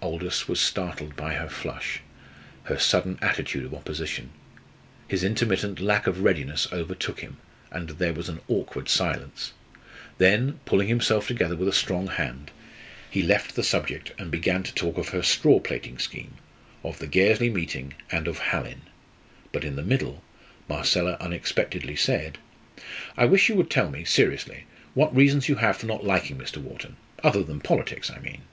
[0.00, 2.00] Aldous was startled by her flush,
[2.62, 4.30] her sudden attitude of opposition.
[5.08, 7.36] His intermittent lack of readiness overtook him,
[7.70, 9.52] and there was an awkward silence.
[10.16, 12.50] Then, pulling himself together with a strong hand,
[13.10, 16.36] he left the subject and began to talk of her straw plaiting scheme,
[16.82, 18.88] of the Gairsley meeting, and of Hallin.
[19.52, 20.22] But in the middle
[20.66, 22.38] Marcella unexpectedly said:
[23.18, 24.64] "I wish you would tell me, seriously,
[24.94, 26.56] what reasons you have for not liking Mr.
[26.56, 26.96] Wharton?
[27.22, 28.44] other than politics, I mean?"